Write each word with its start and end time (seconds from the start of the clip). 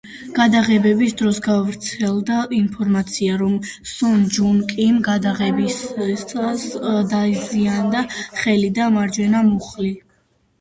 გადაღებების 0.37 1.11
დროს 1.17 1.39
გავრცელდა 1.47 2.37
ინფორმაცია, 2.59 3.35
რომ 3.41 3.59
სონ 3.91 4.23
ჯუნ 4.37 4.57
კიმ 4.71 4.97
გადაღებებისას 5.09 6.65
დაიზიანა 7.13 8.03
ხელი 8.41 8.73
და 8.81 8.89
მარჯვენა 8.99 9.45
მუხლი. 9.53 9.93